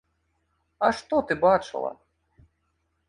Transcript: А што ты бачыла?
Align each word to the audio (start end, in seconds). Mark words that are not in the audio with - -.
А 0.87 0.89
што 0.99 1.21
ты 1.31 1.37
бачыла? 1.45 1.91